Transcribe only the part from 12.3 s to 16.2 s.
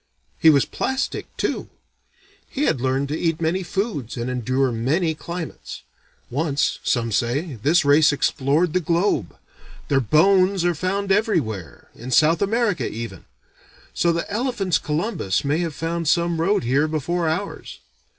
America even; so the elephants' Columbus may have found